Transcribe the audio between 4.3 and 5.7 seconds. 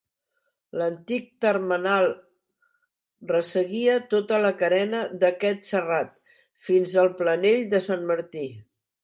la carena d'aquest